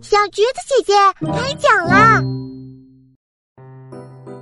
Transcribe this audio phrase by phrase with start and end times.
[0.00, 0.94] 小橘子姐姐
[1.30, 2.22] 开讲啦！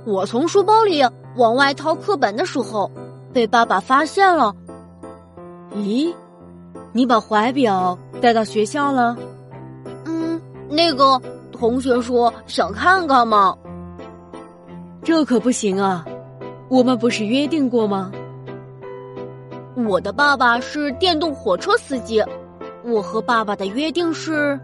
[0.05, 1.03] 我从书包里
[1.35, 2.89] 往外掏课本的时候，
[3.33, 4.55] 被爸爸发现了。
[5.75, 6.15] 咦，
[6.93, 9.17] 你把怀表带到学校了？
[10.05, 11.21] 嗯，那个
[11.51, 13.57] 同学说想看看嘛。
[15.03, 16.05] 这可不行啊！
[16.69, 18.09] 我们不是约定过吗？
[19.85, 22.23] 我的爸爸是电动火车司机，
[22.87, 24.57] 我和爸爸的约定是：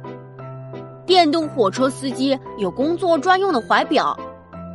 [1.05, 4.17] 电动火车司机有工作专用的怀表。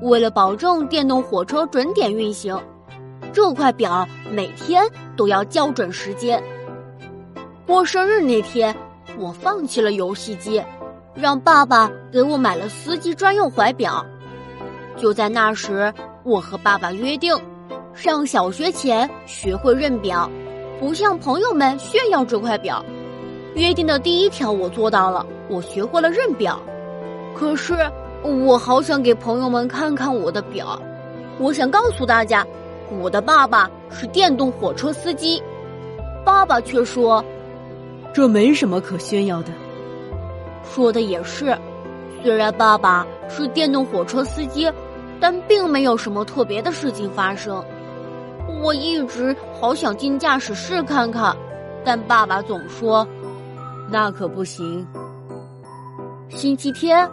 [0.02, 2.54] 为了保证电动火车准点运行，
[3.32, 4.84] 这块表每天
[5.16, 6.42] 都要校准时间。
[7.66, 8.76] 过生日那天，
[9.18, 10.62] 我放弃了游戏机，
[11.15, 14.04] 让爸爸给我买了司机专用怀表。
[14.95, 15.90] 就在那时，
[16.23, 17.34] 我和爸爸约定，
[17.95, 20.30] 上小学前学会认表，
[20.78, 22.84] 不向朋友们炫耀这块表。
[23.58, 26.58] 约定的第一条我做到了，我学会了认表。
[27.34, 27.74] 可是。
[28.20, 30.76] 我好想给朋友们看看我的表，
[31.38, 32.45] 我想告诉大家，
[33.00, 35.40] 我的爸爸是电动火车司机。
[36.24, 37.24] 爸爸却说
[38.12, 39.52] ：“这没什么可炫耀的。”
[40.68, 41.56] 说的也是，
[42.20, 44.70] 虽然爸爸是电动火车司机，
[45.20, 47.65] 但并没有什么特别的事情发生。
[48.60, 51.34] 我一直好想进驾驶室看看，
[51.84, 53.06] 但爸爸总说
[53.90, 54.86] ：“那可不行。”
[56.28, 57.08] 星期天。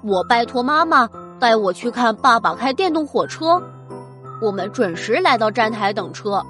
[0.00, 3.60] 我拜托妈妈带我去看爸爸开电动火车。
[4.40, 6.40] 我们准时来到站台等车。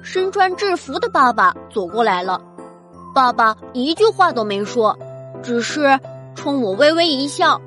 [0.00, 2.40] 身穿制服的爸爸走过来了，
[3.12, 4.96] 爸爸一句话都没说，
[5.42, 5.98] 只是
[6.36, 7.60] 冲我微微一笑。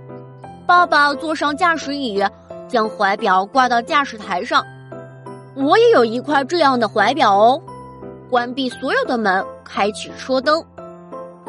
[0.66, 2.24] 爸爸坐上驾驶椅，
[2.70, 4.64] 将怀表挂到驾驶台上。
[5.56, 7.62] 我也有一块这样的怀表哦。
[8.30, 10.64] 关闭所有的门，开启车灯，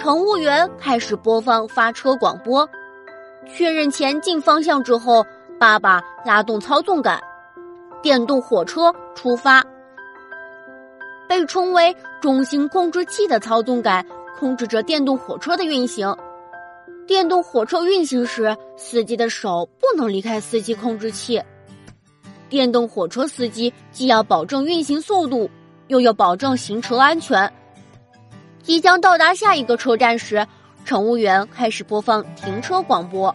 [0.01, 2.67] 乘务员开始播放发车广播。
[3.47, 5.23] 确认前进方向之后，
[5.59, 7.21] 爸爸拉动操纵杆，
[8.03, 9.62] 电动火车出发。
[11.28, 14.05] 被称为中心控制器的操纵杆
[14.38, 16.17] 控制着电动火车的运行。
[17.06, 21.43] 电动火车运行时，司机的手不能离开司机控制器。
[22.49, 25.50] 电动火车司机既要保证运行速度，
[25.88, 27.53] 又要保证行车安全。
[28.62, 30.47] 即将到达下一个车站时。
[30.82, 33.32] 乘务员开始播放停车广播，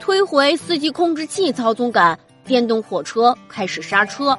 [0.00, 4.36] 推回司机控制器操纵杆，电动火车开始刹车。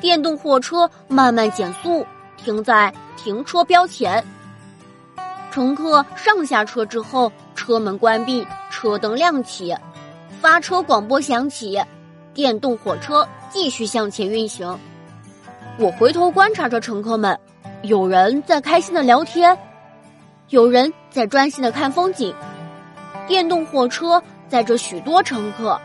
[0.00, 2.04] 电动火车慢慢减速，
[2.38, 4.24] 停在停车标前。
[5.52, 9.76] 乘客上下车之后，车门关闭，车灯亮起，
[10.40, 11.78] 发车广播响起，
[12.32, 14.76] 电动火车继续向前运行。
[15.78, 17.38] 我回头观察着乘客们，
[17.82, 19.56] 有人在开心的聊天。
[20.50, 22.32] 有人在专心的看风景，
[23.26, 25.76] 电动火车载着许多乘客，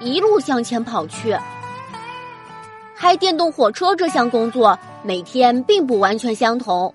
[0.00, 1.36] 一路向前跑去。
[2.96, 6.92] 开电动火车这项工作每天并不完全相同。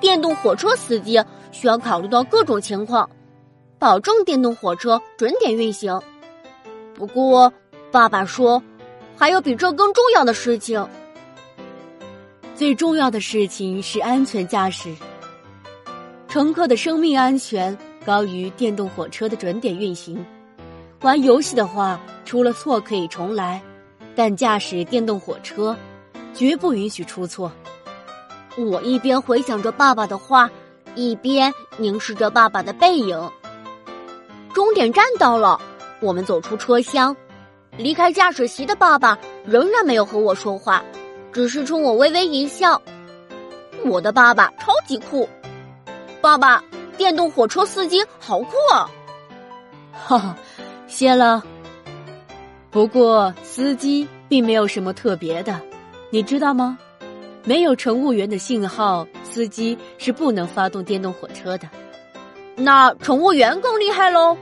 [0.00, 1.22] 电动火车司机
[1.52, 3.08] 需要考虑到各种情况，
[3.78, 6.00] 保证电动火车准点运行。
[6.94, 7.52] 不过，
[7.90, 8.62] 爸爸说，
[9.16, 10.88] 还有比这更重要的事情。
[12.62, 14.94] 最重要的事情是安全驾驶。
[16.28, 20.24] 乘客的生命安全高于电动火车的准点运行。
[21.00, 23.60] 玩游戏的话，出了错可以重来，
[24.14, 25.76] 但驾驶电动火车
[26.32, 27.50] 绝不允许出错。
[28.56, 30.48] 我一边回想着爸爸的话，
[30.94, 33.28] 一边凝视着爸爸的背影。
[34.54, 35.60] 终点站到了，
[35.98, 37.16] 我们走出车厢，
[37.76, 40.80] 离开驾驶席的爸爸仍然没有和我说话，
[41.32, 42.80] 只是冲我微微一笑。
[43.84, 45.28] 我的爸爸超级酷。
[46.20, 46.62] 爸爸，
[46.96, 48.88] 电动火车司机好酷啊！
[49.92, 50.36] 哈哈，
[50.86, 51.42] 谢了。
[52.70, 55.60] 不过司机并没有什么特别的，
[56.10, 56.78] 你知道吗？
[57.44, 61.68] 没有乘务员的信号，司机是不能发动电动火车的。
[62.54, 64.36] 那乘务员更厉害喽？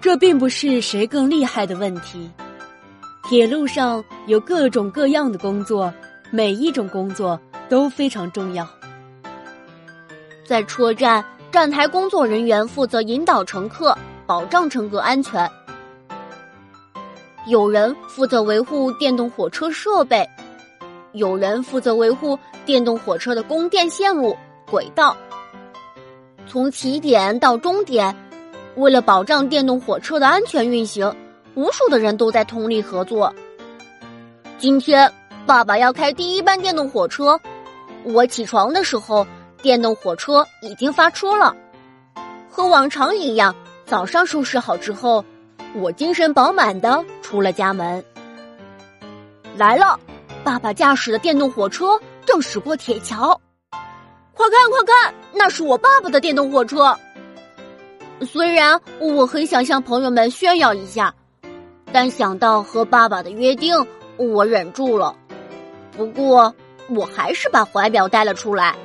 [0.00, 2.30] 这并不是谁更厉害的问题。
[3.28, 5.92] 铁路上有各种各样的工作，
[6.30, 8.64] 每一种工作都非常重要。
[10.46, 15.50] 在车站，站台工作人员负责引导乘客，保障乘客安全。
[17.48, 20.24] 有人负责维护电动火车设备，
[21.10, 24.36] 有人负责维护电动火车的供电线路、
[24.70, 25.16] 轨道。
[26.46, 28.14] 从起点到终点，
[28.76, 31.12] 为了保障电动火车的安全运行，
[31.56, 33.34] 无数的人都在通力合作。
[34.58, 35.10] 今天，
[35.46, 37.40] 爸爸要开第一班电动火车。
[38.04, 39.26] 我起床的时候。
[39.62, 41.56] 电动火车已经发车了。
[42.48, 45.24] 和往常一样，早上收拾好之后，
[45.74, 48.04] 我精神饱满的出了家门。
[49.56, 49.98] 来了，
[50.44, 53.40] 爸爸驾驶的电动火车正驶过铁桥。
[54.34, 56.96] 快看快看，那是我爸爸的电动火车。
[58.20, 61.12] 虽然我很想向朋友们炫耀一下，
[61.96, 63.74] 但想到和爸爸的约定，
[64.18, 65.16] 我忍住了。
[65.96, 66.54] 不过，
[66.90, 68.76] 我还是把怀表带了出来。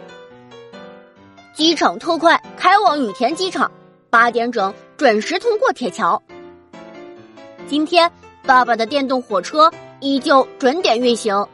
[1.53, 3.69] 机场特快，开往羽田机场，
[4.09, 6.23] 八点整准时通过铁桥。
[7.67, 8.09] 今天，
[8.45, 9.69] 爸爸的电动火车
[9.99, 11.45] 依旧准点运行。